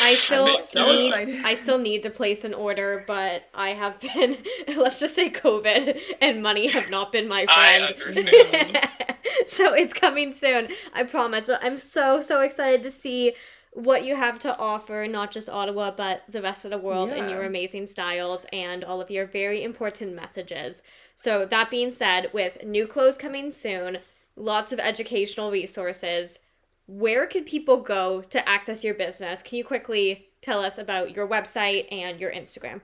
[0.02, 1.44] I still so need excited.
[1.44, 4.36] I still need to place an order, but I have been
[4.76, 7.94] let's just say COVID and money have not been my friend.
[7.94, 8.88] understand.
[9.46, 11.46] so it's coming soon, I promise.
[11.46, 13.34] But I'm so so excited to see
[13.74, 17.24] what you have to offer, not just Ottawa, but the rest of the world in
[17.24, 17.30] Yeah.
[17.30, 20.82] your amazing styles and all of your very important messages.
[21.16, 23.98] So that being said, with new clothes coming soon,
[24.36, 26.38] lots of educational resources,
[26.86, 29.42] where can people go to access your business?
[29.42, 32.80] Can you quickly tell us about your website and your Instagram?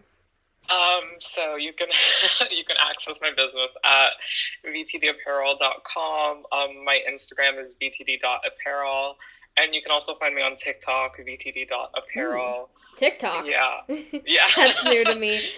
[0.71, 1.89] Um, so you can
[2.51, 4.13] you can access my business at
[4.65, 6.45] vtdapparel.com.
[6.53, 9.17] Um, my Instagram is vtd.apparel,
[9.57, 12.71] and you can also find me on TikTok, vtd.apparel.
[12.97, 13.47] TikTok.
[13.47, 13.81] Yeah,
[14.27, 14.47] yeah.
[14.57, 15.43] That's new to me.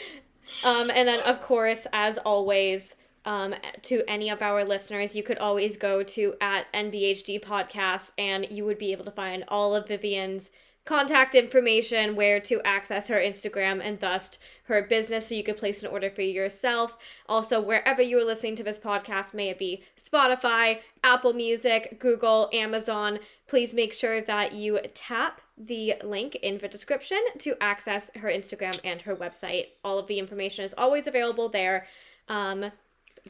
[0.64, 5.38] Um, and then, of course, as always, um, to any of our listeners, you could
[5.38, 9.88] always go to at NBHD Podcast and you would be able to find all of
[9.88, 10.50] Vivian's
[10.84, 14.38] contact information, where to access her Instagram and thus
[14.72, 16.96] her business so you could place an order for yourself.
[17.28, 22.48] Also, wherever you are listening to this podcast, may it be Spotify, Apple Music, Google,
[22.52, 28.28] Amazon, please make sure that you tap the link in the description to access her
[28.28, 29.66] Instagram and her website.
[29.84, 31.86] All of the information is always available there.
[32.28, 32.72] Um,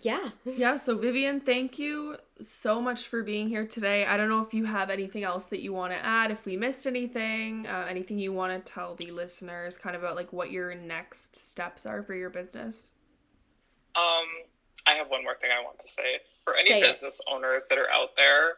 [0.01, 0.31] yeah.
[0.45, 4.07] Yeah, so Vivian, thank you so much for being here today.
[4.07, 6.57] I don't know if you have anything else that you want to add, if we
[6.57, 10.51] missed anything, uh, anything you want to tell the listeners kind of about like what
[10.51, 12.93] your next steps are for your business.
[13.95, 14.25] Um,
[14.87, 16.21] I have one more thing I want to say.
[16.45, 16.93] For any Say it.
[16.93, 18.55] business owners that are out there,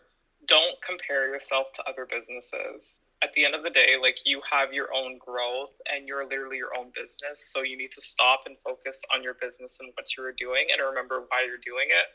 [0.46, 2.82] don't compare yourself to other businesses.
[3.24, 6.58] At the end of the day, like you have your own growth and you're literally
[6.58, 7.50] your own business.
[7.50, 10.86] So you need to stop and focus on your business and what you're doing and
[10.86, 12.06] remember why you're doing it.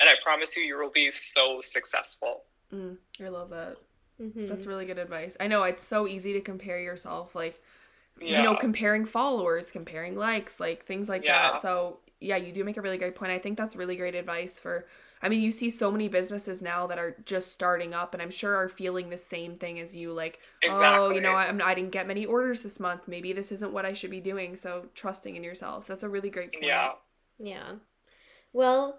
[0.00, 2.42] And I promise you, you will be so successful.
[2.74, 3.76] Mm, I love that.
[4.20, 4.48] Mhm.
[4.48, 5.36] That's really good advice.
[5.38, 7.62] I know it's so easy to compare yourself, like
[8.20, 8.38] Yeah.
[8.38, 11.52] you know, comparing followers, comparing likes, like things like Yeah.
[11.52, 11.62] that.
[11.62, 13.30] So yeah, you do make a really great point.
[13.30, 14.88] I think that's really great advice for.
[15.22, 18.30] I mean, you see so many businesses now that are just starting up, and I'm
[18.30, 20.12] sure are feeling the same thing as you.
[20.12, 20.38] Like,
[20.68, 23.02] oh, you know, I'm I didn't get many orders this month.
[23.08, 24.56] Maybe this isn't what I should be doing.
[24.56, 25.86] So trusting in yourselves.
[25.86, 26.64] That's a really great point.
[26.64, 26.92] Yeah.
[27.38, 27.72] Yeah.
[28.52, 28.98] Well,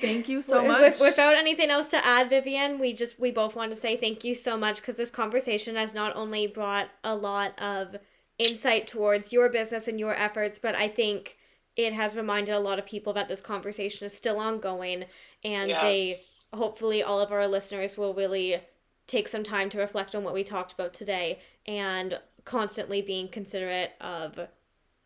[0.00, 0.80] Thank you so much.
[0.80, 4.24] with- without anything else to add, Vivian, we just we both want to say thank
[4.24, 7.96] you so much because this conversation has not only brought a lot of
[8.38, 11.38] insight towards your business and your efforts, but I think
[11.76, 15.04] it has reminded a lot of people that this conversation is still ongoing,
[15.44, 16.16] and they
[16.52, 18.60] hopefully all of our listeners will really
[19.06, 23.92] take some time to reflect on what we talked about today and constantly being considerate
[24.00, 24.38] of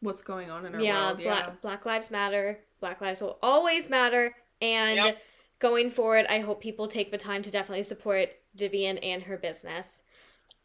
[0.03, 1.23] What's going on in our yeah, world?
[1.23, 1.53] Black Yeah.
[1.61, 2.59] Black Lives Matter.
[2.81, 4.35] Black lives will always matter.
[4.62, 5.18] And Yep.
[5.59, 10.01] going forward, I hope people take the time to definitely support Vivian and her business.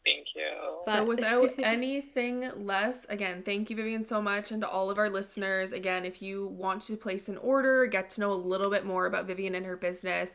[0.06, 0.48] Thank you.
[0.86, 4.98] But- So without anything less, again, thank you, Vivian, so much, and to all of
[4.98, 5.72] our listeners.
[5.72, 9.06] Again, if you want to place an order, get to know a little bit more
[9.06, 10.30] about Vivian and her business,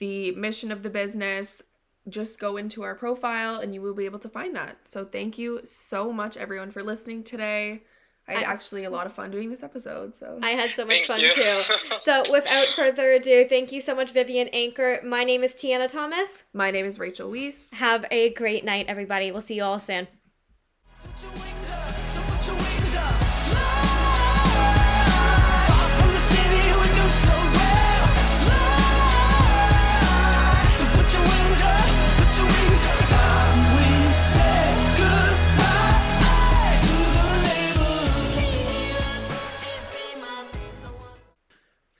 [0.00, 1.62] the mission of the business,
[2.08, 4.76] just go into our profile and you will be able to find that.
[4.86, 7.82] So thank you so much, everyone, for listening today.
[8.28, 10.16] I had I- actually a lot of fun doing this episode.
[10.18, 11.32] So I had so much Thank fun you.
[11.34, 11.96] too.
[12.02, 15.00] So without further ado, thank you so much, Vivian Anchor.
[15.04, 16.44] My name is Tiana Thomas.
[16.52, 17.72] my name is Rachel Weiss.
[17.74, 19.30] Have a great night, everybody.
[19.32, 20.06] We'll see you all soon.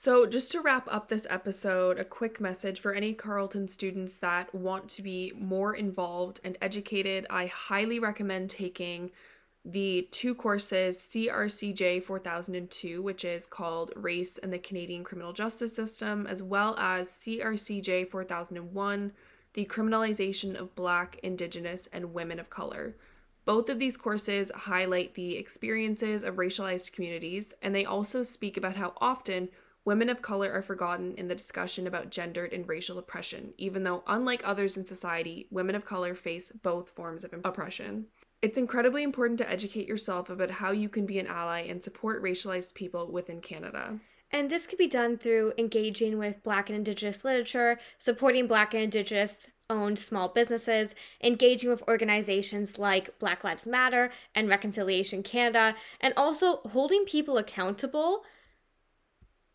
[0.05, 4.53] So, just to wrap up this episode, a quick message for any Carleton students that
[4.53, 7.25] want to be more involved and educated.
[7.31, 9.13] I highly recommend taking
[9.65, 16.27] the two courses CRCJ 4002, which is called Race and the Canadian Criminal Justice System,
[16.27, 19.13] as well as CRCJ 4001,
[19.55, 22.97] the Criminalization of Black, Indigenous, and Women of Color.
[23.45, 28.75] Both of these courses highlight the experiences of racialized communities, and they also speak about
[28.75, 29.49] how often
[29.85, 34.03] women of color are forgotten in the discussion about gendered and racial oppression, even though,
[34.07, 38.07] unlike others in society, women of color face both forms of oppression.
[38.43, 42.23] It's incredibly important to educate yourself about how you can be an ally and support
[42.23, 44.01] racialized people within Canada.
[44.33, 48.83] And this could be done through engaging with Black and Indigenous literature, supporting Black and
[48.83, 56.15] Indigenous owned small businesses, engaging with organizations like Black Lives Matter and Reconciliation Canada, and
[56.17, 58.25] also holding people accountable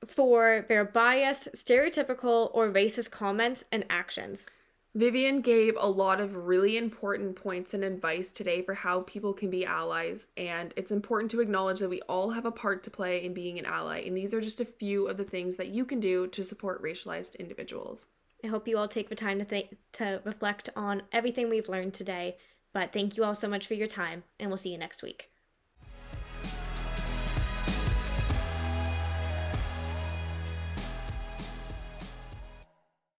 [0.09, 4.45] for their biased, stereotypical, or racist comments and actions.
[4.95, 9.49] Vivian gave a lot of really important points and advice today for how people can
[9.49, 13.23] be allies, and it's important to acknowledge that we all have a part to play
[13.23, 15.85] in being an ally, and these are just a few of the things that you
[15.85, 18.07] can do to support racialized individuals.
[18.43, 21.93] I hope you all take the time to think to reflect on everything we've learned
[21.93, 22.37] today.
[22.73, 25.31] But thank you all so much for your time, and we'll see you next week.